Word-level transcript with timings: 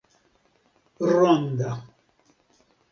ronda 1.09 1.71